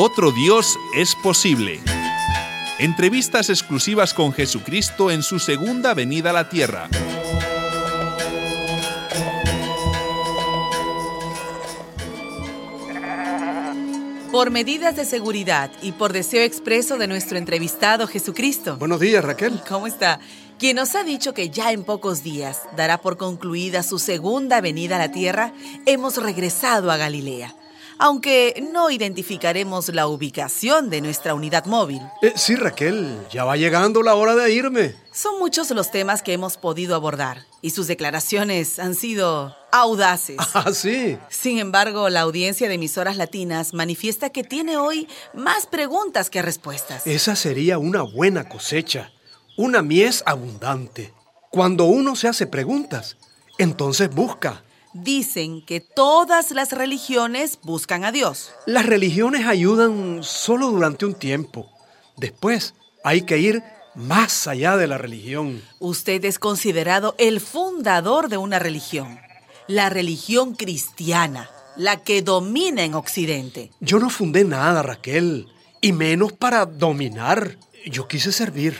[0.00, 1.80] Otro Dios es posible.
[2.78, 6.88] Entrevistas exclusivas con Jesucristo en su segunda venida a la tierra.
[14.30, 18.76] Por medidas de seguridad y por deseo expreso de nuestro entrevistado Jesucristo.
[18.76, 19.60] Buenos días, Raquel.
[19.68, 20.20] ¿Cómo está?
[20.60, 24.94] Quien nos ha dicho que ya en pocos días dará por concluida su segunda venida
[24.94, 25.52] a la tierra,
[25.86, 27.52] hemos regresado a Galilea.
[27.98, 32.00] Aunque no identificaremos la ubicación de nuestra unidad móvil.
[32.22, 34.94] Eh, sí, Raquel, ya va llegando la hora de irme.
[35.12, 40.36] Son muchos los temas que hemos podido abordar y sus declaraciones han sido audaces.
[40.54, 41.18] Ah, sí.
[41.28, 47.06] Sin embargo, la audiencia de emisoras latinas manifiesta que tiene hoy más preguntas que respuestas.
[47.06, 49.12] Esa sería una buena cosecha,
[49.56, 51.12] una mies abundante.
[51.50, 53.16] Cuando uno se hace preguntas,
[53.58, 54.62] entonces busca.
[55.02, 58.52] Dicen que todas las religiones buscan a Dios.
[58.66, 61.70] Las religiones ayudan solo durante un tiempo.
[62.16, 63.62] Después hay que ir
[63.94, 65.62] más allá de la religión.
[65.78, 69.20] Usted es considerado el fundador de una religión,
[69.68, 73.70] la religión cristiana, la que domina en Occidente.
[73.80, 75.46] Yo no fundé nada, Raquel,
[75.80, 77.56] y menos para dominar.
[77.86, 78.76] Yo quise servir.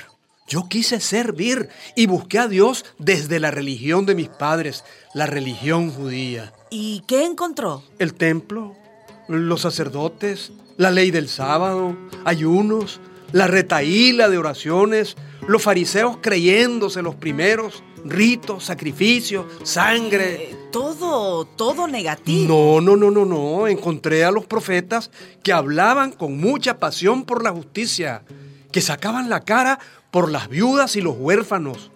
[0.48, 4.82] Yo quise servir y busqué a Dios desde la religión de mis padres,
[5.12, 6.54] la religión judía.
[6.70, 7.82] ¿Y qué encontró?
[7.98, 8.74] El templo,
[9.28, 12.98] los sacerdotes, la ley del sábado, ayunos,
[13.32, 20.34] la retaíla de oraciones, los fariseos creyéndose los primeros, ritos, sacrificios, sangre.
[20.34, 22.80] Eh, todo, todo negativo.
[22.80, 23.66] No, no, no, no, no.
[23.66, 25.10] Encontré a los profetas
[25.42, 28.22] que hablaban con mucha pasión por la justicia,
[28.72, 29.78] que sacaban la cara
[30.10, 31.90] por las viudas y los huérfanos.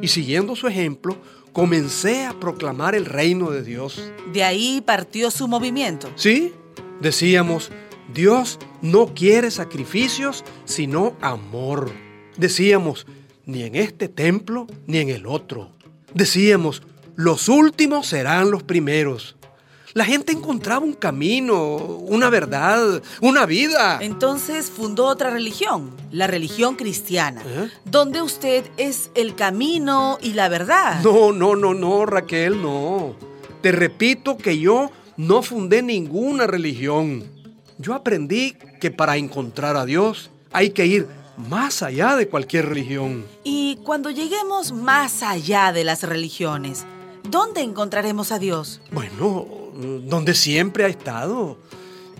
[0.00, 1.16] Y siguiendo su ejemplo,
[1.52, 4.12] comencé a proclamar el reino de Dios.
[4.32, 6.10] De ahí partió su movimiento.
[6.16, 6.52] Sí,
[7.00, 7.70] decíamos,
[8.12, 11.92] Dios no quiere sacrificios, sino amor.
[12.36, 13.06] Decíamos,
[13.46, 15.72] ni en este templo, ni en el otro.
[16.14, 16.82] Decíamos,
[17.16, 19.36] los últimos serán los primeros.
[19.92, 23.98] La gente encontraba un camino, una verdad, una vida.
[24.00, 27.70] Entonces fundó otra religión, la religión cristiana, ¿Eh?
[27.84, 31.02] donde usted es el camino y la verdad.
[31.02, 33.16] No, no, no, no, Raquel, no.
[33.62, 37.24] Te repito que yo no fundé ninguna religión.
[37.78, 43.24] Yo aprendí que para encontrar a Dios hay que ir más allá de cualquier religión.
[43.42, 46.84] Y cuando lleguemos más allá de las religiones,
[47.28, 48.80] ¿dónde encontraremos a Dios?
[48.92, 51.58] Bueno, donde siempre ha estado.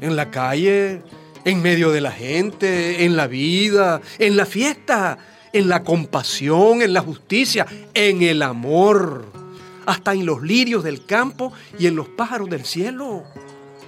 [0.01, 1.03] En la calle,
[1.45, 5.19] en medio de la gente, en la vida, en la fiesta,
[5.53, 9.27] en la compasión, en la justicia, en el amor.
[9.87, 13.25] Hasta en los lirios del campo y en los pájaros del cielo.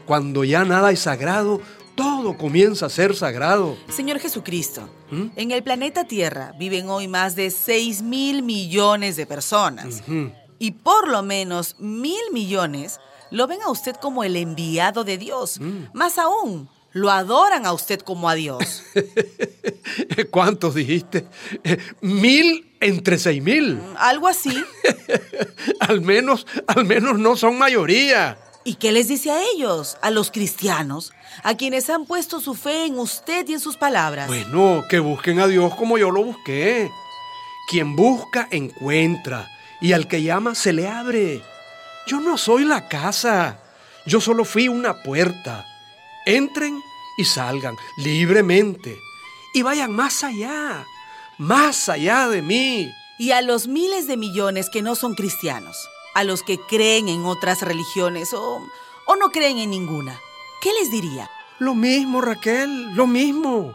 [0.06, 1.60] Cuando ya nada es sagrado,
[1.94, 3.76] todo comienza a ser sagrado.
[3.88, 5.26] Señor Jesucristo, ¿Mm?
[5.36, 10.02] en el planeta Tierra viven hoy más de 6 mil millones de personas.
[10.58, 12.98] Y por lo menos mil millones
[13.32, 15.58] lo ven a usted como el enviado de Dios.
[15.58, 15.86] Mm.
[15.94, 18.82] Más aún, lo adoran a usted como a Dios.
[20.30, 21.26] ¿Cuántos dijiste?
[22.02, 23.80] Mil entre seis mil.
[23.96, 24.52] Algo así.
[25.80, 28.38] Al menos, al menos no son mayoría.
[28.64, 32.86] ¿Y qué les dice a ellos, a los cristianos, a quienes han puesto su fe
[32.86, 34.28] en usted y en sus palabras?
[34.28, 36.88] Bueno, que busquen a Dios como yo lo busqué.
[37.68, 39.48] Quien busca, encuentra.
[39.80, 41.42] Y al que llama, se le abre.
[42.06, 43.60] Yo no soy la casa.
[44.06, 45.64] Yo solo fui una puerta.
[46.26, 46.80] Entren
[47.16, 48.98] y salgan libremente.
[49.54, 50.84] Y vayan más allá.
[51.38, 52.90] Más allá de mí.
[53.18, 57.24] Y a los miles de millones que no son cristianos, a los que creen en
[57.24, 58.66] otras religiones o,
[59.06, 60.18] o no creen en ninguna,
[60.60, 61.30] ¿qué les diría?
[61.58, 63.74] Lo mismo, Raquel, lo mismo.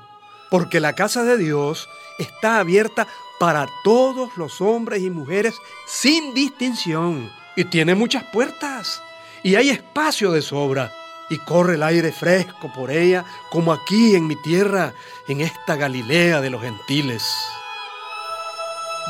[0.49, 3.07] Porque la casa de Dios está abierta
[3.39, 5.55] para todos los hombres y mujeres
[5.85, 7.31] sin distinción.
[7.57, 9.01] Y tiene muchas puertas.
[9.41, 10.93] Y hay espacio de sobra.
[11.27, 14.93] Y corre el aire fresco por ella, como aquí en mi tierra,
[15.27, 17.23] en esta Galilea de los gentiles.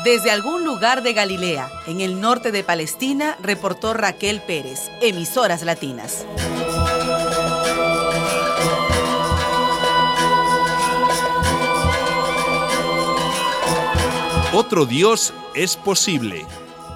[0.02, 6.24] Desde algún lugar de Galilea, en el norte de Palestina, reportó Raquel Pérez, emisoras latinas.
[14.54, 16.46] Otro Dios es posible.